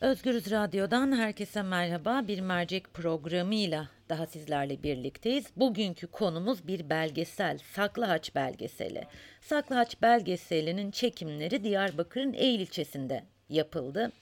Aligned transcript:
Özgürüz 0.00 0.50
Radyo'dan 0.50 1.16
herkese 1.16 1.62
merhaba. 1.62 2.28
Bir 2.28 2.40
mercek 2.40 2.94
programıyla 2.94 3.88
daha 4.08 4.26
sizlerle 4.26 4.82
birlikteyiz. 4.82 5.46
Bugünkü 5.56 6.06
konumuz 6.06 6.66
bir 6.66 6.90
belgesel, 6.90 7.58
Saklıhaç 7.58 8.34
belgeseli. 8.34 9.04
Saklıhaç 9.40 10.02
belgeselinin 10.02 10.90
çekimleri 10.90 11.64
Diyarbakır'ın 11.64 12.32
Eğil 12.32 12.60
ilçesinde 12.60 13.22
yapıldı. 13.48 14.12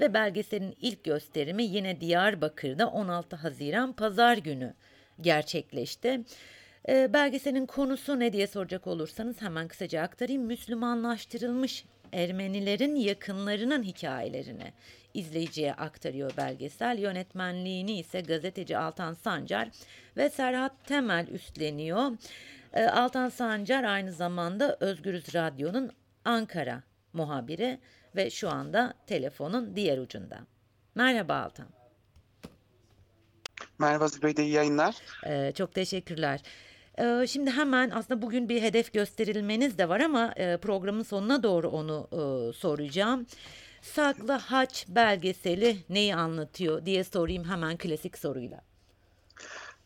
Ve 0.00 0.14
belgeselin 0.14 0.76
ilk 0.80 1.04
gösterimi 1.04 1.64
yine 1.64 2.00
Diyarbakır'da 2.00 2.86
16 2.86 3.36
Haziran 3.36 3.92
Pazar 3.92 4.36
günü 4.36 4.74
gerçekleşti. 5.20 6.20
E, 6.88 7.12
belgeselin 7.12 7.66
konusu 7.66 8.20
ne 8.20 8.32
diye 8.32 8.46
soracak 8.46 8.86
olursanız 8.86 9.42
hemen 9.42 9.68
kısaca 9.68 10.02
aktarayım. 10.02 10.42
Müslümanlaştırılmış 10.42 11.84
Ermenilerin 12.12 12.94
yakınlarının 12.94 13.82
hikayelerini 13.82 14.72
izleyiciye 15.14 15.74
aktarıyor 15.74 16.36
belgesel. 16.36 16.98
Yönetmenliğini 16.98 17.98
ise 17.98 18.20
gazeteci 18.20 18.78
Altan 18.78 19.14
Sancar 19.14 19.68
ve 20.16 20.30
Serhat 20.30 20.84
Temel 20.84 21.26
üstleniyor. 21.26 22.12
E, 22.72 22.84
Altan 22.84 23.28
Sancar 23.28 23.84
aynı 23.84 24.12
zamanda 24.12 24.76
Özgürüz 24.80 25.34
Radyo'nun 25.34 25.90
Ankara 26.24 26.82
muhabiri 27.12 27.78
ve 28.16 28.30
şu 28.30 28.50
anda 28.50 28.94
telefonun 29.06 29.76
diğer 29.76 29.98
ucunda. 29.98 30.38
Merhaba 30.94 31.34
Altan. 31.34 31.66
Merhaba 33.78 34.08
Zübeyde, 34.08 34.44
iyi 34.44 34.52
yayınlar. 34.52 34.96
Ee, 35.26 35.52
çok 35.56 35.74
teşekkürler. 35.74 36.40
Ee, 36.98 37.26
şimdi 37.26 37.50
hemen 37.50 37.90
aslında 37.90 38.22
bugün 38.22 38.48
bir 38.48 38.62
hedef 38.62 38.92
gösterilmeniz 38.92 39.78
de 39.78 39.88
var 39.88 40.00
ama 40.00 40.32
e, 40.36 40.56
programın 40.56 41.02
sonuna 41.02 41.42
doğru 41.42 41.68
onu 41.68 42.08
e, 42.12 42.52
soracağım. 42.52 43.26
Saklı 43.82 44.32
Haç 44.32 44.86
belgeseli 44.88 45.76
neyi 45.88 46.14
anlatıyor 46.14 46.86
diye 46.86 47.04
sorayım 47.04 47.44
hemen 47.44 47.76
klasik 47.76 48.18
soruyla. 48.18 48.60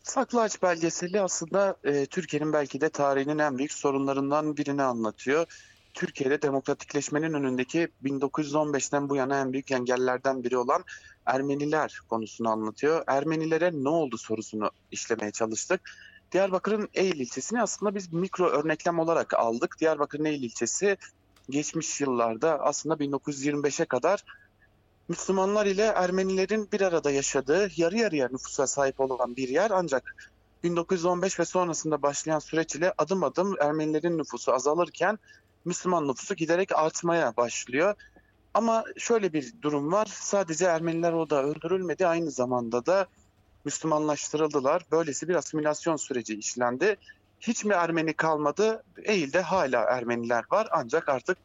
Saklı 0.03 0.41
Ağaç 0.41 0.61
belgeseli 0.61 1.21
aslında 1.21 1.75
e, 1.83 2.05
Türkiye'nin 2.05 2.53
belki 2.53 2.81
de 2.81 2.89
tarihinin 2.89 3.39
en 3.39 3.57
büyük 3.57 3.71
sorunlarından 3.71 4.57
birini 4.57 4.83
anlatıyor. 4.83 5.45
Türkiye'de 5.93 6.41
demokratikleşmenin 6.41 7.33
önündeki 7.33 7.87
1915'ten 8.03 9.09
bu 9.09 9.15
yana 9.15 9.39
en 9.39 9.53
büyük 9.53 9.71
engellerden 9.71 10.43
biri 10.43 10.57
olan 10.57 10.83
Ermeniler 11.25 11.99
konusunu 12.09 12.49
anlatıyor. 12.49 13.03
Ermenilere 13.07 13.71
ne 13.73 13.89
oldu 13.89 14.17
sorusunu 14.17 14.71
işlemeye 14.91 15.31
çalıştık. 15.31 15.81
Diyarbakır'ın 16.33 16.89
Eğil 16.93 17.19
ilçesini 17.19 17.61
aslında 17.61 17.95
biz 17.95 18.13
mikro 18.13 18.49
örneklem 18.49 18.99
olarak 18.99 19.33
aldık. 19.33 19.75
Diyarbakır'ın 19.79 20.25
Eğil 20.25 20.43
ilçesi 20.43 20.97
geçmiş 21.49 22.01
yıllarda 22.01 22.59
aslında 22.59 22.95
1925'e 22.95 23.85
kadar 23.85 24.23
Müslümanlar 25.07 25.65
ile 25.65 25.83
Ermenilerin 25.83 26.69
bir 26.71 26.81
arada 26.81 27.11
yaşadığı 27.11 27.69
yarı 27.75 27.97
yarıya 27.97 28.29
nüfusa 28.31 28.67
sahip 28.67 28.99
olan 28.99 29.35
bir 29.35 29.49
yer 29.49 29.71
ancak 29.71 30.31
1915 30.63 31.39
ve 31.39 31.45
sonrasında 31.45 32.01
başlayan 32.01 32.39
süreç 32.39 32.75
ile 32.75 32.93
adım 32.97 33.23
adım 33.23 33.55
Ermenilerin 33.59 34.17
nüfusu 34.17 34.53
azalırken 34.53 35.19
Müslüman 35.65 36.07
nüfusu 36.07 36.35
giderek 36.35 36.71
artmaya 36.71 37.37
başlıyor. 37.37 37.95
Ama 38.53 38.83
şöyle 38.97 39.33
bir 39.33 39.53
durum 39.61 39.91
var. 39.91 40.05
Sadece 40.05 40.65
Ermeniler 40.65 41.13
orada 41.13 41.43
öldürülmedi. 41.43 42.07
Aynı 42.07 42.31
zamanda 42.31 42.85
da 42.85 43.07
Müslümanlaştırıldılar. 43.65 44.83
Böylesi 44.91 45.27
bir 45.27 45.35
asimilasyon 45.35 45.95
süreci 45.95 46.35
işlendi. 46.35 46.95
Hiç 47.39 47.65
mi 47.65 47.73
Ermeni 47.73 48.13
kalmadı? 48.13 48.83
Eğil'de 49.03 49.41
hala 49.41 49.81
Ermeniler 49.81 50.43
var. 50.51 50.67
Ancak 50.71 51.09
artık 51.09 51.37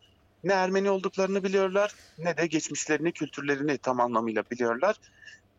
ne 0.45 0.53
Ermeni 0.53 0.91
olduklarını 0.91 1.45
biliyorlar 1.45 1.95
ne 2.19 2.37
de 2.37 2.47
geçmişlerini, 2.47 3.13
kültürlerini 3.13 3.79
tam 3.79 4.01
anlamıyla 4.01 4.45
biliyorlar. 4.51 4.97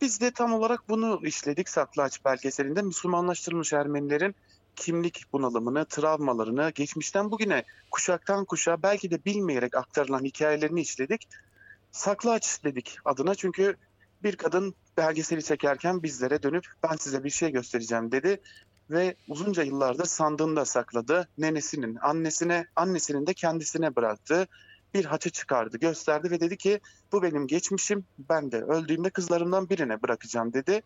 Biz 0.02 0.22
de 0.22 0.32
tam 0.32 0.54
olarak 0.54 0.90
bunu 0.90 1.20
işledik 1.24 1.70
Saklıaç 1.70 2.26
belgeselinde. 2.26 2.82
Müslümanlaştırılmış 2.82 3.74
Ermenilerin 3.74 4.36
kimlik 4.76 5.24
bunalımını, 5.34 5.86
travmalarını, 5.86 6.72
geçmişten 6.76 7.32
bugüne 7.32 7.64
kuşaktan 7.92 8.46
kuşağa 8.46 8.84
belki 8.84 9.12
de 9.12 9.26
bilmeyerek 9.26 9.78
aktarılan 9.78 10.24
hikayelerini 10.24 10.82
işledik. 10.82 11.28
Saklıaç 11.92 12.64
dedik 12.64 12.98
adına 13.06 13.36
çünkü 13.36 13.76
bir 14.24 14.36
kadın 14.36 14.76
belgeseli 15.00 15.44
çekerken 15.44 16.04
bizlere 16.04 16.44
dönüp 16.44 16.66
ben 16.84 16.96
size 16.96 17.24
bir 17.24 17.30
şey 17.30 17.52
göstereceğim 17.52 18.12
dedi 18.12 18.42
ve 18.90 19.16
uzunca 19.28 19.64
yıllardır 19.64 20.06
sandığında 20.06 20.66
sakladı. 20.66 21.28
Nenesinin, 21.38 21.98
annesine, 22.02 22.68
annesinin 22.76 23.28
de 23.28 23.34
kendisine 23.34 23.96
bıraktı. 23.96 24.48
Bir 24.94 25.06
haçı 25.06 25.30
çıkardı, 25.30 25.78
gösterdi 25.78 26.32
ve 26.32 26.40
dedi 26.40 26.58
ki 26.58 26.80
bu 27.12 27.24
benim 27.24 27.48
geçmişim. 27.48 28.06
Ben 28.30 28.52
de 28.52 28.62
öldüğümde 28.62 29.10
kızlarımdan 29.10 29.70
birine 29.70 30.02
bırakacağım 30.02 30.54
dedi. 30.54 30.82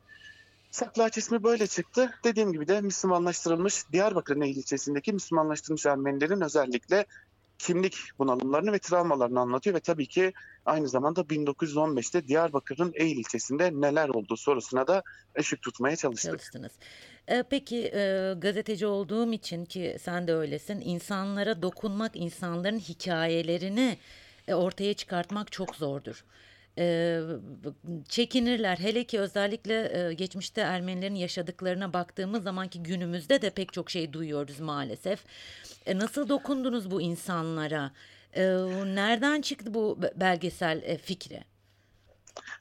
Saklaç 0.72 1.18
ismi 1.18 1.44
böyle 1.44 1.68
çıktı. 1.68 2.13
Dediğim 2.23 2.53
gibi 2.53 2.68
de 2.68 2.81
Müslümanlaştırılmış 2.81 3.91
Diyarbakır 3.91 4.40
Nehir 4.40 4.56
ilçesindeki 4.56 5.13
Müslümanlaştırılmış 5.13 5.85
Ermenilerin 5.85 6.41
özellikle 6.41 7.06
kimlik 7.63 7.97
bunalımlarını 8.19 8.74
ve 8.74 8.79
travmalarını 8.79 9.40
anlatıyor 9.40 9.75
ve 9.75 9.79
tabii 9.79 10.07
ki 10.07 10.34
aynı 10.66 10.88
zamanda 10.88 11.22
1915'te 11.22 12.28
Diyarbakır'ın 12.28 12.91
Eğil 12.96 13.18
ilçesinde 13.18 13.72
neler 13.74 14.09
olduğu 14.09 14.38
sorusuna 14.38 14.88
da 14.88 15.03
ışık 15.40 15.62
tutmaya 15.62 15.96
çalıştık. 15.96 16.31
Çalıştınız. 16.31 16.72
Ee, 17.28 17.44
peki 17.50 17.91
e, 17.94 18.34
gazeteci 18.38 18.85
olduğum 18.85 19.34
için 19.34 19.66
ki 19.66 19.97
sen 20.02 20.28
de 20.28 20.34
öylesin 20.34 20.81
insanlara 20.81 21.62
dokunmak 21.62 22.16
insanların 22.16 22.79
hikayelerini 22.79 23.97
e, 24.47 24.53
ortaya 24.53 24.94
çıkartmak 24.94 25.52
çok 25.52 25.75
zordur 25.75 26.23
e, 26.78 27.19
çekinirler. 28.09 28.78
Hele 28.78 29.03
ki 29.03 29.19
özellikle 29.19 30.07
e, 30.09 30.13
geçmişte 30.13 30.61
Ermenilerin 30.61 31.16
yaşadıklarına 31.16 31.94
baktığımız 31.94 32.44
zamanki 32.44 32.84
günümüzde 32.84 33.41
de 33.41 33.50
pek 33.50 33.73
çok 33.73 33.89
şey 33.89 34.13
duyuyoruz 34.13 34.59
maalesef. 34.59 35.23
E, 35.85 35.97
nasıl 35.97 36.29
dokundunuz 36.29 36.91
bu 36.91 37.01
insanlara? 37.01 37.91
E, 38.34 38.44
nereden 38.95 39.41
çıktı 39.41 39.73
bu 39.73 40.00
belgesel 40.16 40.81
e, 40.84 40.97
fikri? 40.97 41.44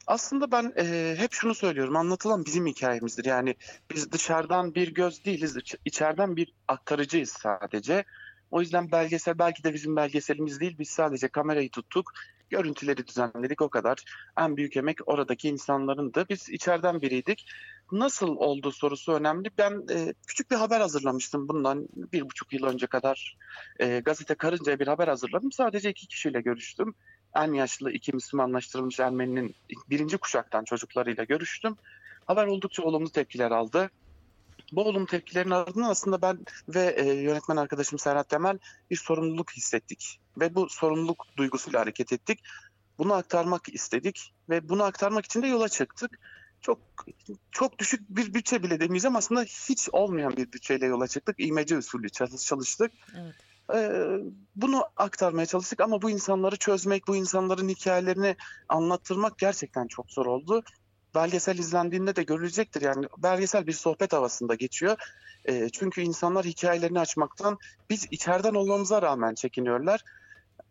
Aslında 0.06 0.52
ben 0.52 0.72
e, 0.76 1.14
hep 1.18 1.32
şunu 1.32 1.54
söylüyorum. 1.54 1.96
Anlatılan 1.96 2.44
bizim 2.44 2.66
hikayemizdir. 2.66 3.24
Yani 3.24 3.54
biz 3.90 4.12
dışarıdan 4.12 4.74
bir 4.74 4.94
göz 4.94 5.24
değiliz. 5.24 5.56
içeriden 5.84 6.36
bir 6.36 6.52
aktarıcıyız 6.68 7.30
sadece. 7.30 8.04
O 8.50 8.60
yüzden 8.60 8.92
belgesel 8.92 9.38
belki 9.38 9.64
de 9.64 9.74
bizim 9.74 9.96
belgeselimiz 9.96 10.60
değil. 10.60 10.78
Biz 10.78 10.90
sadece 10.90 11.28
kamerayı 11.28 11.70
tuttuk 11.70 12.12
Görüntüleri 12.52 13.06
düzenledik 13.06 13.62
o 13.62 13.68
kadar. 13.68 13.98
En 14.38 14.56
büyük 14.56 14.76
emek 14.76 14.98
oradaki 15.06 15.48
insanların 15.48 16.14
da. 16.14 16.28
Biz 16.28 16.48
içeriden 16.48 17.02
biriydik. 17.02 17.46
Nasıl 17.92 18.28
oldu 18.28 18.72
sorusu 18.72 19.12
önemli. 19.12 19.50
Ben 19.58 19.84
e, 19.90 20.14
küçük 20.26 20.50
bir 20.50 20.56
haber 20.56 20.80
hazırlamıştım 20.80 21.48
bundan 21.48 21.88
bir 22.12 22.22
buçuk 22.22 22.52
yıl 22.52 22.66
önce 22.66 22.86
kadar. 22.86 23.36
E, 23.80 24.00
gazete 24.00 24.34
Karınca'ya 24.34 24.78
bir 24.78 24.86
haber 24.86 25.08
hazırladım. 25.08 25.52
Sadece 25.52 25.90
iki 25.90 26.06
kişiyle 26.06 26.40
görüştüm. 26.40 26.94
En 27.36 27.52
yaşlı 27.52 27.92
iki 27.92 28.12
Müslümanlaştırılmış 28.12 29.00
Ermeni'nin 29.00 29.54
birinci 29.90 30.18
kuşaktan 30.18 30.64
çocuklarıyla 30.64 31.24
görüştüm. 31.24 31.76
Haber 32.26 32.46
oldukça 32.46 32.82
olumlu 32.82 33.10
tepkiler 33.10 33.50
aldı. 33.50 33.90
Bu 34.72 34.84
olumlu 34.84 35.06
tepkilerin 35.06 35.50
ardından 35.50 35.90
aslında 35.90 36.22
ben 36.22 36.38
ve 36.68 36.94
e, 36.96 37.14
yönetmen 37.14 37.56
arkadaşım 37.56 37.98
Serhat 37.98 38.28
Temel 38.28 38.58
bir 38.90 38.96
sorumluluk 38.96 39.52
hissettik. 39.52 40.20
Ve 40.40 40.54
bu 40.54 40.68
sorumluluk 40.68 41.26
duygusuyla 41.36 41.80
hareket 41.80 42.12
ettik. 42.12 42.40
Bunu 42.98 43.12
aktarmak 43.12 43.68
istedik 43.68 44.34
ve 44.48 44.68
bunu 44.68 44.82
aktarmak 44.82 45.24
için 45.24 45.42
de 45.42 45.46
yola 45.46 45.68
çıktık. 45.68 46.18
Çok 46.60 46.78
çok 47.50 47.78
düşük 47.78 48.08
bir 48.08 48.34
bütçe 48.34 48.62
bile 48.62 48.80
demeyeceğim 48.80 49.16
aslında 49.16 49.42
hiç 49.42 49.88
olmayan 49.92 50.36
bir 50.36 50.52
bütçeyle 50.52 50.86
yola 50.86 51.08
çıktık. 51.08 51.36
İmece 51.38 51.78
usulü 51.78 52.10
çalıştık. 52.38 52.92
Evet. 53.16 53.34
Ee, 53.74 54.18
bunu 54.56 54.84
aktarmaya 54.96 55.46
çalıştık 55.46 55.80
ama 55.80 56.02
bu 56.02 56.10
insanları 56.10 56.56
çözmek, 56.56 57.08
bu 57.08 57.16
insanların 57.16 57.68
hikayelerini 57.68 58.36
anlattırmak 58.68 59.38
gerçekten 59.38 59.86
çok 59.86 60.10
zor 60.10 60.26
oldu 60.26 60.62
belgesel 61.14 61.58
izlendiğinde 61.58 62.16
de 62.16 62.22
görülecektir. 62.22 62.82
Yani 62.82 63.06
belgesel 63.18 63.66
bir 63.66 63.72
sohbet 63.72 64.12
havasında 64.12 64.54
geçiyor. 64.54 64.96
E, 65.44 65.68
çünkü 65.68 66.00
insanlar 66.00 66.44
hikayelerini 66.44 67.00
açmaktan 67.00 67.58
biz 67.90 68.06
içeriden 68.10 68.54
olmamıza 68.54 69.02
rağmen 69.02 69.34
çekiniyorlar. 69.34 70.04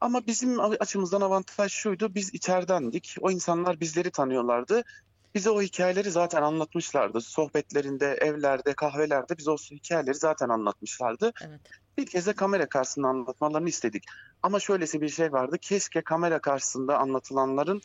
Ama 0.01 0.27
bizim 0.27 0.59
açımızdan 0.59 1.21
avantaj 1.21 1.71
şuydu. 1.71 2.15
Biz 2.15 2.33
içeridendik. 2.33 3.15
O 3.21 3.31
insanlar 3.31 3.79
bizleri 3.79 4.11
tanıyorlardı. 4.11 4.83
Bize 5.35 5.49
o 5.49 5.61
hikayeleri 5.61 6.11
zaten 6.11 6.41
anlatmışlardı. 6.41 7.21
Sohbetlerinde, 7.21 8.17
evlerde, 8.21 8.73
kahvelerde 8.73 9.37
bize 9.37 9.51
o 9.51 9.57
hikayeleri 9.57 10.15
zaten 10.15 10.49
anlatmışlardı. 10.49 11.31
Evet. 11.41 11.61
Bir 12.01 12.05
kez 12.05 12.27
de 12.27 12.33
kamera 12.33 12.69
karşısında 12.69 13.07
anlatmalarını 13.07 13.69
istedik. 13.69 14.03
Ama 14.43 14.59
şöylesi 14.59 15.01
bir 15.01 15.09
şey 15.09 15.31
vardı. 15.31 15.57
Keşke 15.61 16.01
kamera 16.01 16.39
karşısında 16.39 16.97
anlatılanların 16.97 17.81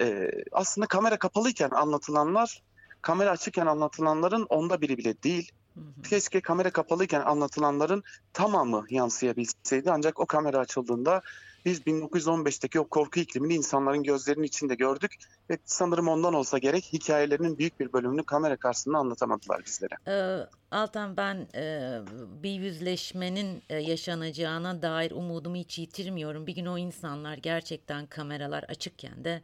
e, 0.00 0.30
aslında 0.52 0.86
kamera 0.86 1.18
kapalıyken 1.18 1.70
anlatılanlar 1.70 2.62
kamera 3.02 3.30
açıkken 3.30 3.66
anlatılanların 3.66 4.46
onda 4.48 4.80
biri 4.80 4.98
bile 4.98 5.22
değil. 5.22 5.50
Hı 5.74 5.80
hı. 5.80 6.02
Keşke 6.02 6.40
kamera 6.40 6.70
kapalıyken 6.70 7.20
anlatılanların 7.20 8.02
tamamı 8.32 8.84
yansıyabilseydi 8.90 9.90
ancak 9.90 10.20
o 10.20 10.26
kamera 10.26 10.58
açıldığında 10.58 11.22
biz 11.64 11.80
1915'teki 11.80 12.80
o 12.80 12.88
korku 12.88 13.20
iklimini 13.20 13.54
insanların 13.54 14.02
gözlerinin 14.02 14.44
içinde 14.44 14.74
gördük 14.74 15.14
ve 15.50 15.58
sanırım 15.64 16.08
ondan 16.08 16.34
olsa 16.34 16.58
gerek 16.58 16.84
hikayelerinin 16.92 17.58
büyük 17.58 17.80
bir 17.80 17.92
bölümünü 17.92 18.24
kamera 18.24 18.56
karşısında 18.56 18.98
anlatamadılar 18.98 19.62
bizlere. 19.66 19.94
Ee, 20.08 20.46
Altan 20.70 21.16
ben 21.16 21.48
e, 21.54 21.98
bir 22.42 22.50
yüzleşmenin 22.50 23.62
e, 23.68 23.76
yaşanacağına 23.76 24.82
dair 24.82 25.10
umudumu 25.10 25.56
hiç 25.56 25.78
yitirmiyorum. 25.78 26.46
Bir 26.46 26.54
gün 26.54 26.66
o 26.66 26.78
insanlar 26.78 27.36
gerçekten 27.36 28.06
kameralar 28.06 28.62
açıkken 28.62 29.24
de 29.24 29.42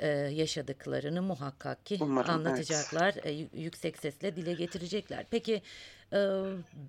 e, 0.00 0.08
yaşadıklarını 0.08 1.22
muhakkak 1.22 1.86
ki 1.86 1.98
Umarım, 2.00 2.30
evet. 2.30 2.46
anlatacaklar, 2.46 3.14
e, 3.24 3.30
yü- 3.32 3.56
yüksek 3.56 3.98
sesle 3.98 4.36
dile 4.36 4.54
getirecekler. 4.54 5.26
Peki 5.30 5.54
e, 5.54 5.62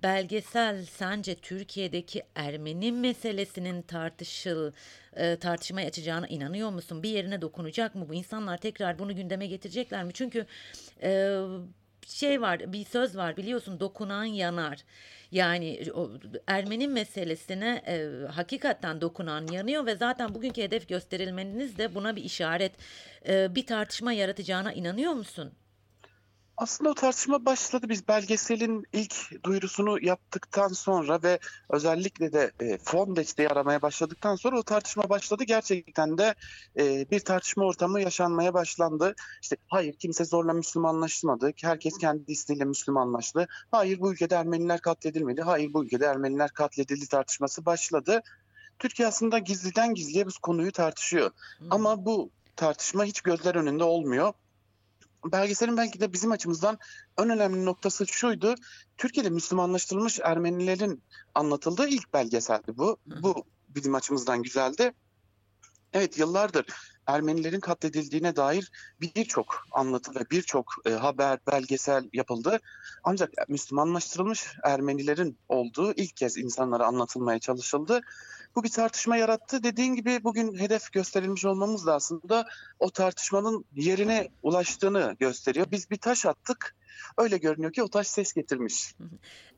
belgesel 0.02 0.84
sence 0.84 1.34
Türkiye'deki 1.34 2.22
Ermeni 2.34 2.92
meselesinin 2.92 3.82
tartışıl 3.82 4.72
e, 5.16 5.36
tartışmaya 5.36 5.88
açacağına 5.88 6.26
inanıyor 6.26 6.70
musun? 6.70 7.02
Bir 7.02 7.10
yerine 7.10 7.42
dokunacak 7.42 7.94
mı 7.94 8.08
bu? 8.08 8.14
İnsanlar 8.14 8.56
tekrar 8.56 8.98
bunu 8.98 9.16
gündeme 9.16 9.46
getirecekler 9.46 10.04
mi? 10.04 10.12
Çünkü 10.12 10.46
e, 11.02 11.40
şey 12.06 12.40
var, 12.40 12.72
bir 12.72 12.84
söz 12.84 13.16
var 13.16 13.36
biliyorsun 13.36 13.80
dokunan 13.80 14.24
yanar. 14.24 14.84
Yani 15.30 15.82
o 15.94 16.10
Ermeni 16.46 16.88
meselesine 16.88 17.82
e, 17.86 18.26
hakikaten 18.32 19.00
dokunan 19.00 19.46
yanıyor 19.46 19.86
ve 19.86 19.96
zaten 19.96 20.34
bugünkü 20.34 20.62
hedef 20.62 20.88
gösterilmeniz 20.88 21.78
de 21.78 21.94
buna 21.94 22.16
bir 22.16 22.24
işaret. 22.24 22.72
E, 23.28 23.54
bir 23.54 23.66
tartışma 23.66 24.12
yaratacağına 24.12 24.72
inanıyor 24.72 25.12
musun? 25.12 25.52
Aslında 26.56 26.90
o 26.90 26.94
tartışma 26.94 27.44
başladı. 27.44 27.88
Biz 27.88 28.08
belgeselin 28.08 28.86
ilk 28.92 29.44
duyurusunu 29.44 30.04
yaptıktan 30.04 30.68
sonra 30.68 31.22
ve 31.22 31.38
özellikle 31.70 32.32
de 32.32 32.52
e, 32.60 32.78
fon 32.78 33.16
desteği 33.16 33.48
aramaya 33.48 33.82
başladıktan 33.82 34.36
sonra 34.36 34.58
o 34.58 34.62
tartışma 34.62 35.08
başladı. 35.08 35.44
Gerçekten 35.44 36.18
de 36.18 36.34
e, 36.78 37.10
bir 37.10 37.20
tartışma 37.20 37.64
ortamı 37.64 38.00
yaşanmaya 38.00 38.54
başlandı. 38.54 39.14
İşte 39.42 39.56
hayır 39.68 39.94
kimse 39.94 40.24
zorla 40.24 40.52
Müslümanlaşmadı. 40.52 41.52
Herkes 41.62 41.98
kendi 41.98 42.32
isteğiyle 42.32 42.64
Müslümanlaştı. 42.64 43.46
Hayır 43.70 44.00
bu 44.00 44.12
ülkede 44.12 44.34
Ermeniler 44.34 44.80
katledilmedi. 44.80 45.42
Hayır 45.42 45.72
bu 45.72 45.84
ülkede 45.84 46.06
Ermeniler 46.06 46.50
katledildi 46.50 47.08
tartışması 47.08 47.66
başladı. 47.66 48.22
Türkiye 48.78 49.08
aslında 49.08 49.38
gizliden 49.38 49.94
gizliye 49.94 50.26
bu 50.26 50.30
konuyu 50.42 50.72
tartışıyor. 50.72 51.30
Hmm. 51.58 51.72
Ama 51.72 52.04
bu 52.06 52.30
tartışma 52.56 53.04
hiç 53.04 53.20
gözler 53.20 53.54
önünde 53.54 53.84
olmuyor. 53.84 54.32
Belgeselin 55.32 55.76
belki 55.76 56.00
de 56.00 56.12
bizim 56.12 56.32
açımızdan 56.32 56.78
en 57.18 57.30
önemli 57.30 57.64
noktası 57.64 58.06
şuydu. 58.06 58.54
Türkiye'de 58.98 59.30
Müslümanlaştırılmış 59.30 60.20
Ermenilerin 60.22 61.02
anlatıldığı 61.34 61.88
ilk 61.88 62.12
belgeseldi 62.12 62.78
bu. 62.78 62.96
Bu 63.22 63.44
bizim 63.68 63.94
açımızdan 63.94 64.42
güzeldi. 64.42 64.92
Evet 65.96 66.18
yıllardır 66.18 66.66
Ermenilerin 67.06 67.60
katledildiğine 67.60 68.36
dair 68.36 68.70
birçok 69.00 69.66
anlatı 69.72 70.14
ve 70.14 70.30
birçok 70.30 70.74
e, 70.86 70.90
haber, 70.90 71.38
belgesel 71.46 72.08
yapıldı. 72.12 72.60
Ancak 73.04 73.30
Müslümanlaştırılmış 73.48 74.46
Ermenilerin 74.64 75.38
olduğu 75.48 75.92
ilk 75.92 76.16
kez 76.16 76.36
insanlara 76.36 76.86
anlatılmaya 76.86 77.38
çalışıldı. 77.38 78.00
Bu 78.56 78.64
bir 78.64 78.68
tartışma 78.68 79.16
yarattı. 79.16 79.62
Dediğin 79.62 79.94
gibi 79.94 80.24
bugün 80.24 80.58
hedef 80.58 80.92
gösterilmiş 80.92 81.44
olmamız 81.44 81.86
da 81.86 81.94
aslında 81.94 82.46
o 82.78 82.90
tartışmanın 82.90 83.64
yerine 83.74 84.28
ulaştığını 84.42 85.16
gösteriyor. 85.18 85.66
Biz 85.70 85.90
bir 85.90 85.98
taş 85.98 86.26
attık. 86.26 86.76
Öyle 87.18 87.38
görünüyor 87.38 87.72
ki 87.72 87.82
o 87.82 87.88
taş 87.88 88.06
ses 88.06 88.32
getirmiş. 88.32 88.94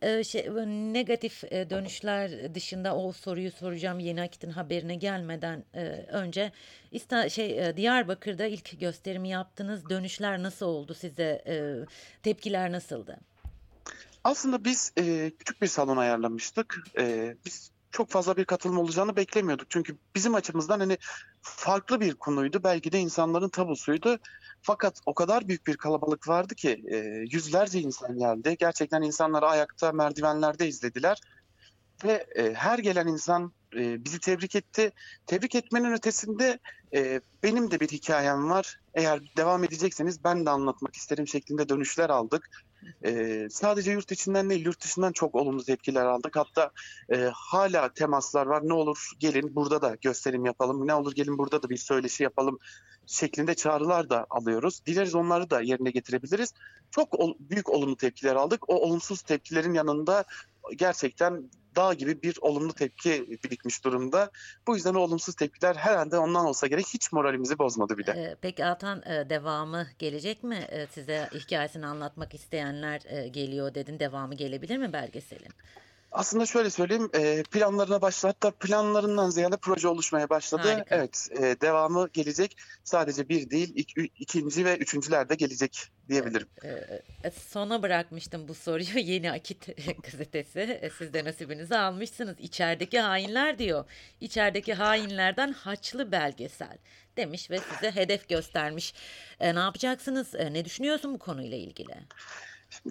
Ee, 0.03 0.25
şey, 0.25 0.49
negatif 0.93 1.45
e, 1.45 1.71
dönüşler 1.71 2.55
dışında 2.55 2.97
o 2.97 3.13
soruyu 3.13 3.53
soracağım 3.53 3.99
Yeni 3.99 4.23
Akit'in 4.23 4.51
haberine 4.51 4.95
gelmeden 4.95 5.65
e, 5.75 5.85
önce 6.13 6.53
İsta, 6.93 7.29
şey 7.29 7.69
e, 7.69 7.77
Diyarbakır'da 7.77 8.47
ilk 8.47 8.81
gösterimi 8.81 9.29
yaptınız. 9.29 9.89
Dönüşler 9.91 10.43
nasıl 10.43 10.67
oldu 10.67 10.95
size? 10.95 11.43
E, 11.47 11.55
tepkiler 12.23 12.73
nasıldı? 12.73 13.19
Aslında 14.25 14.65
biz 14.65 14.93
e, 14.99 15.33
küçük 15.39 15.63
bir 15.63 15.67
salon 15.67 15.97
ayarlamıştık. 15.97 16.79
E, 16.99 17.37
biz 17.47 17.71
çok 17.91 18.11
fazla 18.11 18.37
bir 18.37 18.45
katılım 18.45 18.79
olacağını 18.79 19.17
beklemiyorduk. 19.17 19.71
Çünkü 19.71 19.97
bizim 20.15 20.35
açımızdan 20.35 20.81
hani 20.81 20.99
farklı 21.43 22.01
bir 22.01 22.15
konuydu. 22.15 22.61
Belki 22.65 22.93
de 22.93 22.99
insanların 22.99 23.49
tabusuydu. 23.49 24.19
Fakat 24.69 25.01
o 25.07 25.15
kadar 25.15 25.49
büyük 25.49 25.67
bir 25.67 25.77
kalabalık 25.77 26.29
vardı 26.29 26.55
ki 26.55 26.85
e, 26.91 26.97
yüzlerce 27.33 27.81
insan 27.81 28.19
geldi. 28.19 28.57
Gerçekten 28.59 29.03
insanları 29.03 29.47
ayakta 29.47 29.93
merdivenlerde 29.93 30.69
izlediler. 30.69 31.21
Ve 32.05 32.27
e, 32.37 32.55
her 32.55 32.79
gelen 32.79 33.07
insan 33.07 33.53
e, 33.77 34.05
bizi 34.05 34.21
tebrik 34.21 34.57
etti. 34.57 34.93
Tebrik 35.27 35.55
etmenin 35.55 35.93
ötesinde 35.93 36.59
e, 36.95 37.21
benim 37.43 37.71
de 37.71 37.81
bir 37.81 37.89
hikayem 37.89 38.51
var. 38.51 38.81
Eğer 38.95 39.21
devam 39.37 39.65
edecekseniz 39.65 40.25
ben 40.25 40.47
de 40.47 40.51
anlatmak 40.51 40.97
isterim 40.97 41.29
şeklinde 41.29 41.69
dönüşler 41.69 42.11
aldık. 42.11 42.51
E, 43.05 43.47
sadece 43.51 43.93
yurt 43.93 44.13
içinden 44.13 44.51
değil 44.51 44.65
yurt 44.65 44.85
dışından 44.85 45.13
çok 45.13 45.35
olumlu 45.35 45.65
tepkiler 45.65 46.05
aldık. 46.05 46.37
Hatta 46.37 46.71
e, 47.13 47.31
hala 47.35 47.93
temaslar 47.93 48.47
var. 48.47 48.63
Ne 48.65 48.73
olur 48.73 49.11
gelin 49.19 49.55
burada 49.55 49.83
da 49.83 49.97
gösterim 50.01 50.47
yapalım. 50.47 50.87
Ne 50.87 50.95
olur 50.95 51.15
gelin 51.15 51.39
burada 51.39 51.63
da 51.63 51.69
bir 51.69 51.77
söyleşi 51.77 52.23
yapalım 52.23 52.59
şeklinde 53.09 53.55
çağrılar 53.55 54.11
da 54.11 54.27
alıyoruz. 54.31 54.81
Dileriz 54.87 55.15
onları 55.15 55.51
da 55.51 55.61
yerine 55.61 55.91
getirebiliriz. 55.91 56.55
Çok 56.91 57.15
ol- 57.21 57.35
büyük 57.41 57.69
olumlu 57.69 57.97
tepkiler 57.97 58.37
aldık. 58.37 58.71
O 58.71 58.75
olumsuz 58.75 59.23
tepkilerin 59.23 59.75
yanında 59.75 60.25
gerçekten 60.77 61.51
dağ 61.77 61.95
gibi 61.95 62.23
bir 62.23 62.39
olumlu 62.41 62.73
tepki 62.73 63.39
birikmiş 63.45 63.85
durumda. 63.85 64.31
Bu 64.67 64.77
yüzden 64.77 64.95
o 64.95 64.99
olumsuz 64.99 65.35
tepkiler 65.35 65.75
herhalde 65.75 66.19
ondan 66.19 66.47
olsa 66.47 66.67
gerek 66.67 66.87
hiç 66.95 67.13
moralimizi 67.13 67.59
bozmadı 67.59 67.99
bile. 67.99 68.11
E, 68.11 68.37
peki 68.41 68.65
Altan 68.65 69.03
e, 69.03 69.31
devamı 69.31 69.87
gelecek 69.99 70.43
mi? 70.45 70.67
E, 70.69 70.87
size 70.87 71.29
hikayesini 71.35 71.87
anlatmak 71.87 72.35
isteyenler 72.35 73.01
e, 73.07 73.29
geliyor 73.29 73.75
dedin. 73.75 73.99
Devamı 73.99 74.35
gelebilir 74.35 74.77
mi 74.77 74.93
belgeselin? 74.93 75.53
Aslında 76.13 76.47
şöyle 76.47 76.71
söyleyeyim, 76.71 77.11
e, 77.15 77.43
planlarına 77.43 78.03
başladı. 78.03 78.33
Hatta 78.35 78.51
planlarından 78.59 79.31
ziyade 79.31 79.57
proje 79.57 79.89
oluşmaya 79.89 80.29
başladı. 80.31 80.63
Harika. 80.73 80.97
Evet, 80.97 81.29
e, 81.39 81.43
devamı 81.61 82.09
gelecek. 82.13 82.57
Sadece 82.85 83.29
bir 83.29 83.51
değil, 83.51 83.75
ik- 83.77 84.11
ikinci 84.19 84.65
ve 84.65 84.77
üçüncüler 84.77 85.29
de 85.29 85.35
gelecek 85.35 85.89
diyebilirim. 86.09 86.49
E, 87.25 87.31
sona 87.31 87.83
bırakmıştım 87.83 88.49
bu 88.49 88.55
soruyu. 88.55 88.99
Yeni 88.99 89.33
Akit 89.33 89.69
gazetesi. 90.13 90.91
Siz 90.99 91.13
de 91.13 91.25
nasibinizi 91.25 91.77
almışsınız. 91.77 92.37
İçerideki 92.41 93.01
hainler 93.01 93.59
diyor. 93.59 93.85
İçerideki 94.21 94.75
hainlerden 94.75 95.53
haçlı 95.53 96.13
belgesel 96.13 96.79
demiş 97.17 97.51
ve 97.51 97.59
size 97.59 97.91
hedef 97.91 98.29
göstermiş. 98.29 98.95
E, 99.41 99.55
ne 99.55 99.59
yapacaksınız? 99.59 100.35
E, 100.35 100.53
ne 100.53 100.65
düşünüyorsun 100.65 101.15
bu 101.15 101.19
konuyla 101.19 101.57
ilgili? 101.57 101.95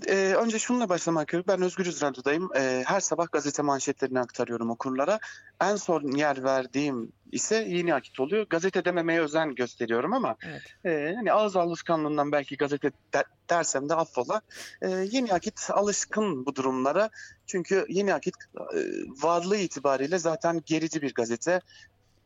Ee, 0.07 0.13
önce 0.15 0.59
şununla 0.59 0.89
başlamak 0.89 1.27
gerekiyor. 1.27 1.57
Ben 1.57 1.65
Özgürüz 1.65 2.01
Radyo'dayım. 2.01 2.49
Ee, 2.55 2.83
her 2.85 2.99
sabah 2.99 3.31
gazete 3.31 3.61
manşetlerini 3.61 4.19
aktarıyorum 4.19 4.69
okurlara. 4.69 5.19
En 5.61 5.75
son 5.75 6.01
yer 6.17 6.43
verdiğim 6.43 7.11
ise 7.31 7.55
Yeni 7.55 7.93
Akit 7.93 8.19
oluyor. 8.19 8.47
Gazete 8.49 8.85
dememeye 8.85 9.21
özen 9.21 9.55
gösteriyorum 9.55 10.13
ama 10.13 10.35
Evet. 10.43 10.61
e, 10.85 11.15
hani 11.15 11.33
ağız 11.33 11.55
alışkanlığından 11.55 12.31
belki 12.31 12.57
gazete 12.57 12.91
de- 13.13 13.23
dersem 13.49 13.89
de 13.89 13.95
affola. 13.95 14.41
Ee, 14.81 14.89
Yeni 14.89 15.33
Akit 15.33 15.69
alışkın 15.71 16.45
bu 16.45 16.55
durumlara. 16.55 17.09
Çünkü 17.47 17.85
Yeni 17.89 18.13
Akit 18.13 18.35
e, 18.55 18.79
varlığı 19.23 19.57
itibariyle 19.57 20.19
zaten 20.19 20.61
gerici 20.65 21.01
bir 21.01 21.13
gazete. 21.13 21.61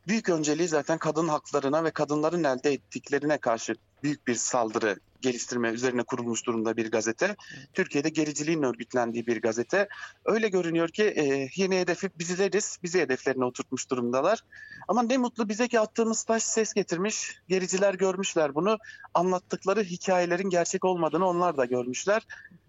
Büyük 0.08 0.28
önceliği 0.28 0.68
zaten 0.68 0.98
kadın 0.98 1.28
haklarına 1.28 1.84
ve 1.84 1.90
kadınların 1.90 2.44
elde 2.44 2.72
ettiklerine 2.72 3.38
karşı 3.38 3.74
büyük 4.02 4.26
bir 4.26 4.34
saldırı 4.34 4.96
geliştirme 5.22 5.70
üzerine 5.70 6.02
kurulmuş 6.02 6.46
durumda 6.46 6.76
bir 6.76 6.90
gazete. 6.90 7.36
Türkiye'de 7.72 8.08
gericiliğin 8.08 8.62
örgütlendiği 8.62 9.26
bir 9.26 9.42
gazete. 9.42 9.88
Öyle 10.24 10.48
görünüyor 10.48 10.88
ki 10.88 11.02
e, 11.02 11.48
yeni 11.56 11.80
hedefi 11.80 12.10
bizleriz. 12.18 12.78
Bizi 12.82 13.00
hedeflerine 13.00 13.44
oturtmuş 13.44 13.90
durumdalar. 13.90 14.44
Ama 14.88 15.02
ne 15.02 15.18
mutlu 15.18 15.48
bize 15.48 15.68
ki 15.68 15.80
attığımız 15.80 16.22
taş 16.22 16.42
ses 16.42 16.72
getirmiş. 16.72 17.38
Gericiler 17.48 17.94
görmüşler 17.94 18.54
bunu. 18.54 18.78
Anlattıkları 19.14 19.82
hikayelerin 19.82 20.50
gerçek 20.50 20.84
olmadığını 20.84 21.26
onlar 21.26 21.56
da 21.56 21.64
görmüşler. 21.64 22.26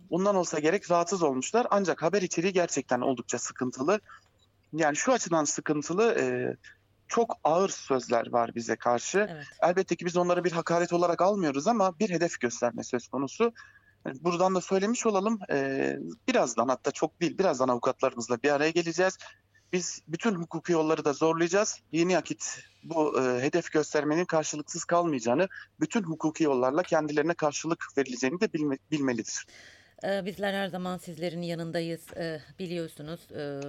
Bundan 0.10 0.36
olsa 0.36 0.60
gerek 0.60 0.92
rahatsız 0.92 1.24
olmuşlar. 1.24 1.68
Ancak 1.70 2.02
haber 2.02 2.22
içeriği 2.22 2.54
gerçekten 2.54 3.02
oldukça 3.02 3.40
sıkıntılı. 3.40 4.00
Yani 4.74 4.96
şu 4.96 5.14
açıdan 5.14 5.44
sıkıntılı. 5.44 6.16
e, 6.20 6.58
çok 7.14 7.38
ağır 7.44 7.70
sözler 7.70 8.32
var 8.32 8.56
bize 8.56 8.76
karşı. 8.76 9.28
Evet. 9.32 9.46
Elbette 9.62 9.96
ki 9.96 10.06
biz 10.06 10.18
onları 10.18 10.44
bir 10.44 10.52
hakaret 10.52 10.94
olarak 10.94 11.22
almıyoruz 11.22 11.68
ama 11.68 12.00
bir 12.00 12.10
hedef 12.10 12.40
gösterme 12.40 12.84
söz 12.84 13.08
konusu. 13.08 13.54
Buradan 14.22 14.56
da 14.56 14.62
söylemiş 14.62 15.06
olalım. 15.06 15.40
Ee, 15.52 15.98
birazdan 16.28 16.68
hatta 16.68 16.92
çok 16.92 17.22
değil 17.22 17.38
birazdan 17.38 17.68
avukatlarımızla 17.68 18.44
bir 18.44 18.50
araya 18.52 18.70
geleceğiz. 18.70 19.18
Biz 19.74 20.02
bütün 20.08 20.36
hukuki 20.36 20.72
yolları 20.72 21.06
da 21.06 21.14
zorlayacağız. 21.14 21.80
Yeni 21.92 22.18
Akit 22.18 22.60
bu 22.84 23.22
e, 23.22 23.42
hedef 23.42 23.72
göstermenin 23.72 24.26
karşılıksız 24.26 24.86
kalmayacağını, 24.86 25.48
bütün 25.80 26.04
hukuki 26.04 26.44
yollarla 26.44 26.84
kendilerine 26.84 27.34
karşılık 27.34 27.86
verileceğini 27.98 28.40
de 28.40 28.46
bilme- 28.46 28.80
bilmelidir. 28.92 29.46
Ee, 30.04 30.26
Bizler 30.26 30.54
her 30.54 30.68
zaman 30.68 30.98
sizlerin 30.98 31.42
yanındayız 31.42 32.02
Ee, 32.18 32.40
biliyorsunuz. 32.60 33.20
Ee, 33.32 33.60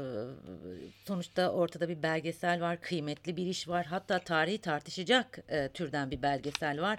Sonuçta 1.06 1.50
ortada 1.50 1.88
bir 1.88 2.02
belgesel 2.02 2.60
var, 2.60 2.80
kıymetli 2.80 3.36
bir 3.36 3.46
iş 3.46 3.68
var. 3.68 3.86
Hatta 3.86 4.18
tarihi 4.18 4.58
tartışacak 4.58 5.38
e, 5.48 5.68
türden 5.68 6.10
bir 6.10 6.22
belgesel 6.22 6.80
var. 6.80 6.98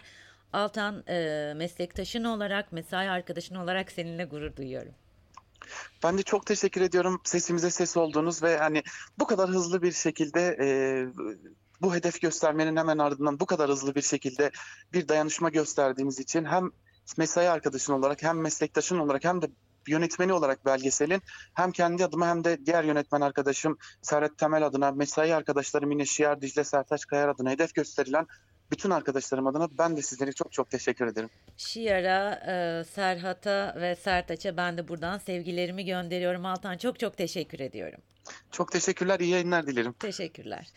Altan 0.54 1.04
e, 1.08 1.54
meslektaşın 1.56 2.24
olarak, 2.24 2.72
mesai 2.72 3.10
arkadaşın 3.10 3.56
olarak 3.56 3.92
seninle 3.92 4.26
gurur 4.26 4.56
duyuyorum. 4.56 4.92
Ben 6.04 6.18
de 6.18 6.24
çok 6.24 6.46
teşekkür 6.46 6.82
ediyorum 6.82 7.22
sesimize 7.24 7.70
ses 7.70 7.98
olduğunuz 7.98 8.44
ve 8.44 8.58
hani 8.58 8.84
bu 9.20 9.28
kadar 9.28 9.50
hızlı 9.50 9.82
bir 9.82 9.92
şekilde 9.92 10.58
e, 10.62 10.68
bu 11.82 11.96
hedef 11.96 12.22
göstermenin 12.22 12.76
hemen 12.78 12.98
ardından 12.98 13.40
bu 13.40 13.46
kadar 13.46 13.70
hızlı 13.70 13.96
bir 13.96 14.02
şekilde 14.02 14.52
bir 14.94 15.08
dayanışma 15.08 15.50
gösterdiğiniz 15.50 16.20
için 16.20 16.46
hem 16.46 16.72
mesai 17.18 17.50
arkadaşın 17.50 17.94
olarak 17.94 18.24
hem 18.24 18.42
meslektaşın 18.42 19.00
olarak 19.00 19.24
hem 19.24 19.42
de 19.42 19.48
yönetmeni 19.88 20.34
olarak 20.34 20.66
belgeselin 20.66 21.22
hem 21.54 21.72
kendi 21.72 22.06
adıma 22.06 22.28
hem 22.28 22.44
de 22.44 22.66
diğer 22.66 22.84
yönetmen 22.84 23.22
arkadaşım 23.22 23.78
Serhat 24.02 24.38
Temel 24.38 24.66
adına, 24.66 24.92
mesai 24.92 25.36
arkadaşlarım 25.36 25.90
Mine 25.90 26.06
Şiar, 26.06 26.42
Dicle 26.42 26.64
Sertaç 26.64 27.06
Kayar 27.06 27.30
adına 27.30 27.50
hedef 27.50 27.74
gösterilen 27.74 28.28
bütün 28.72 28.90
arkadaşlarım 28.90 29.48
adına 29.48 29.68
ben 29.78 29.98
de 29.98 30.02
sizlere 30.02 30.32
çok 30.32 30.52
çok 30.52 30.70
teşekkür 30.70 31.08
ederim. 31.08 31.30
Şiar'a, 31.58 32.34
e, 32.34 32.84
Serhat'a 32.84 33.76
ve 33.82 33.96
Sertaç'a 33.96 34.58
ben 34.58 34.78
de 34.78 34.88
buradan 34.88 35.18
sevgilerimi 35.18 35.86
gönderiyorum. 35.86 36.46
Altan 36.46 36.78
çok 36.78 37.00
çok 37.00 37.18
teşekkür 37.18 37.60
ediyorum. 37.60 38.00
Çok 38.52 38.72
teşekkürler, 38.72 39.20
iyi 39.20 39.30
yayınlar 39.30 39.68
dilerim. 39.68 39.94
Teşekkürler. 39.94 40.68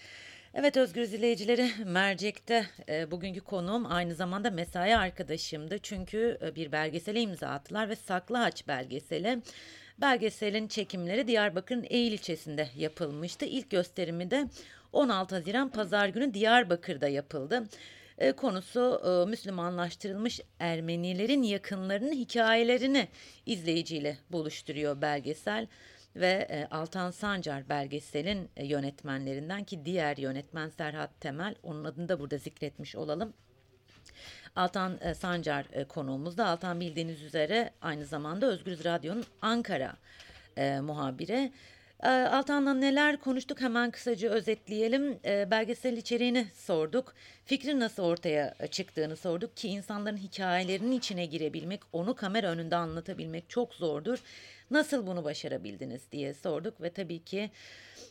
Evet 0.55 0.77
Özgür 0.77 1.01
izleyicileri 1.03 1.71
Mercek'te 1.87 2.67
e, 2.89 3.11
bugünkü 3.11 3.41
konuğum 3.41 3.93
aynı 3.93 4.15
zamanda 4.15 4.51
mesai 4.51 4.97
arkadaşımdı. 4.97 5.79
Çünkü 5.79 6.39
e, 6.43 6.55
bir 6.55 6.73
belgesele 6.73 7.21
imza 7.21 7.49
attılar 7.49 7.89
ve 7.89 7.97
Saklı 7.97 8.37
Haç 8.37 8.69
belgeseli. 8.69 9.43
Belgeselin 10.01 10.69
çekimleri 10.69 11.27
Diyarbakır'ın 11.27 11.87
Eğil 11.91 12.13
ilçesinde 12.13 12.69
yapılmıştı. 12.77 13.45
İlk 13.45 13.71
gösterimi 13.71 14.31
de 14.31 14.49
16 14.93 15.35
Haziran 15.35 15.71
Pazar 15.71 16.09
günü 16.09 16.35
Diyarbakır'da 16.35 17.09
yapıldı. 17.09 17.65
E, 18.19 18.33
konusu 18.33 19.03
e, 19.05 19.31
Müslümanlaştırılmış 19.31 20.41
Ermenilerin 20.59 21.43
yakınlarının 21.43 22.13
hikayelerini 22.13 23.09
izleyiciyle 23.47 24.19
buluşturuyor 24.31 25.03
belgesel 25.03 25.67
ve 26.17 26.47
e, 26.51 26.67
Altan 26.71 27.11
Sancar 27.11 27.69
belgeselin 27.69 28.51
e, 28.57 28.67
yönetmenlerinden 28.67 29.65
ki 29.65 29.85
diğer 29.85 30.17
yönetmen 30.17 30.69
Serhat 30.69 31.21
Temel 31.21 31.55
onun 31.63 31.85
adını 31.85 32.09
da 32.09 32.21
burada 32.21 32.39
zikretmiş 32.39 32.97
olalım. 32.97 33.33
Altan 34.57 34.99
e, 35.01 35.15
Sancar 35.15 35.67
e, 35.73 35.85
konuğumuzda. 35.85 36.47
Altan 36.47 36.81
bildiğiniz 36.81 37.23
üzere 37.23 37.71
aynı 37.83 38.05
zamanda 38.05 38.47
Özgürüz 38.47 38.85
Radyo'nun 38.85 39.25
Ankara 39.43 39.97
e, 40.57 40.81
muhabiri. 40.81 41.53
E, 42.03 42.09
Altan'la 42.09 42.75
neler 42.75 43.17
konuştuk 43.17 43.61
hemen 43.61 43.91
kısaca 43.91 44.31
özetleyelim. 44.31 45.19
E, 45.25 45.51
belgesel 45.51 45.97
içeriğini 45.97 46.47
sorduk. 46.55 47.15
Fikrin 47.45 47.81
nasıl 47.81 48.03
ortaya 48.03 48.55
çıktığını 48.71 49.17
sorduk 49.17 49.57
ki 49.57 49.69
insanların 49.69 50.17
hikayelerinin 50.17 50.93
içine 50.93 51.27
girebilmek, 51.27 51.81
onu 51.93 52.15
kamera 52.15 52.47
önünde 52.47 52.77
anlatabilmek 52.77 53.51
çok 53.51 53.75
zordur. 53.75 54.19
Nasıl 54.71 55.07
bunu 55.07 55.25
başarabildiniz 55.25 56.13
diye 56.13 56.35
sorduk 56.35 56.81
ve 56.81 56.91
tabii 56.91 57.25
ki 57.25 57.51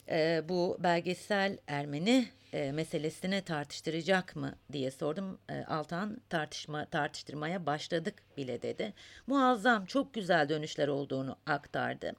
e, 0.10 0.44
bu 0.50 0.78
belgesel 0.80 1.58
Ermeni 1.68 2.28
e, 2.54 2.72
meselesini 2.72 3.42
tartıştıracak 3.42 4.36
mı 4.36 4.56
diye 4.72 4.92
sordum. 4.92 5.40
E, 5.50 5.64
Altan 5.64 6.18
tartışma 6.30 6.86
tartıştırmaya 6.86 7.66
başladık 7.66 8.14
bile 8.38 8.62
dedi. 8.62 8.94
Muazzam 9.28 9.86
çok 9.86 10.14
güzel 10.14 10.50
dönüşler 10.50 10.88
olduğunu 10.88 11.38
aktardı. 11.46 12.14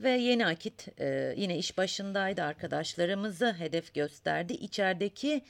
Ve 0.00 0.10
yeni 0.10 0.46
akit 0.46 0.88
e, 1.00 1.34
yine 1.36 1.58
iş 1.58 1.78
başındaydı 1.78 2.42
arkadaşlarımızı 2.42 3.52
hedef 3.52 3.94
gösterdi. 3.94 4.52
İçerideki 4.52 5.42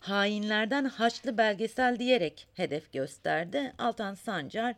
hainlerden 0.00 0.84
haçlı 0.84 1.38
belgesel 1.38 1.98
diyerek 1.98 2.46
hedef 2.54 2.92
gösterdi. 2.92 3.72
Altan 3.78 4.14
Sancar 4.14 4.74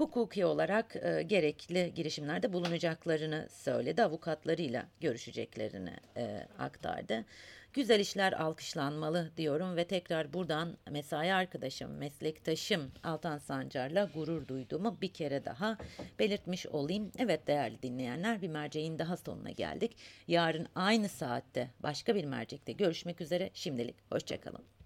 hukuki 0.00 0.44
olarak 0.44 0.96
e, 0.96 1.22
gerekli 1.22 1.94
girişimlerde 1.94 2.52
bulunacaklarını 2.52 3.48
söyledi. 3.50 4.02
Avukatlarıyla 4.02 4.86
görüşeceklerini 5.00 5.96
e, 6.16 6.46
aktardı. 6.58 7.24
Güzel 7.72 8.00
işler 8.00 8.32
alkışlanmalı 8.32 9.30
diyorum 9.36 9.76
ve 9.76 9.84
tekrar 9.84 10.32
buradan 10.32 10.76
mesai 10.90 11.34
arkadaşım, 11.34 11.90
meslektaşım 11.90 12.92
Altan 13.04 13.38
Sancar'la 13.38 14.10
gurur 14.14 14.48
duyduğumu 14.48 14.98
bir 15.00 15.12
kere 15.12 15.44
daha 15.44 15.78
belirtmiş 16.18 16.66
olayım. 16.66 17.12
Evet 17.18 17.46
değerli 17.46 17.82
dinleyenler 17.82 18.42
bir 18.42 18.48
merceğin 18.48 18.98
daha 18.98 19.16
sonuna 19.16 19.50
geldik. 19.50 19.96
Yarın 20.28 20.66
aynı 20.74 21.08
saatte 21.08 21.70
başka 21.80 22.14
bir 22.14 22.24
mercekte 22.24 22.72
görüşmek 22.72 23.20
üzere. 23.20 23.50
Şimdilik 23.54 23.96
hoşçakalın. 24.12 24.79